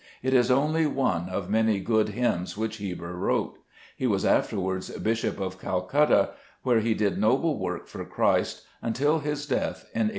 It 0.23 0.33
is 0.33 0.49
only 0.49 0.87
one 0.87 1.29
of 1.29 1.47
many 1.47 1.79
good 1.79 2.09
hymns 2.09 2.57
which 2.57 2.77
Heber 2.77 3.13
wrote. 3.15 3.59
He 3.95 4.07
was 4.07 4.25
afterwards 4.25 4.89
Bishop 4.89 5.39
of 5.39 5.61
Cal 5.61 5.83
cutta, 5.87 6.29
where 6.63 6.79
he 6.79 6.95
did 6.95 7.19
noble 7.19 7.59
work 7.59 7.85
for 7.85 8.03
Christ 8.03 8.63
until 8.81 9.19
his 9.19 9.45
death 9.45 9.85
in 9.93 10.07
1826. 10.07 10.09